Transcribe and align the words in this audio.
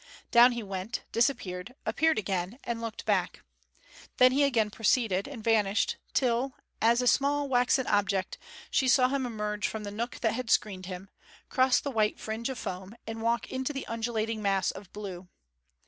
Down 0.31 0.53
he 0.53 0.63
went, 0.63 1.03
disappeared, 1.11 1.75
appeared 1.85 2.17
again, 2.17 2.57
and 2.63 2.81
looked 2.81 3.05
back. 3.05 3.43
Then 4.17 4.31
he 4.31 4.43
again 4.43 4.71
proceeded, 4.71 5.27
and 5.27 5.43
vanished, 5.43 5.97
till, 6.15 6.55
as 6.81 7.03
a 7.03 7.07
small 7.07 7.47
waxen 7.47 7.85
object, 7.85 8.39
she 8.71 8.87
saw 8.87 9.09
him 9.09 9.27
emerge 9.27 9.67
from 9.67 9.83
the 9.83 9.91
nook 9.91 10.19
that 10.21 10.33
had 10.33 10.49
screened 10.49 10.87
him, 10.87 11.11
cross 11.49 11.79
the 11.79 11.91
white 11.91 12.19
fringe 12.19 12.49
of 12.49 12.57
foam, 12.57 12.95
and 13.05 13.21
walk 13.21 13.51
into 13.51 13.73
the 13.73 13.85
undulating 13.85 14.41
mass 14.41 14.71
of 14.71 14.91
blue. 14.91 15.27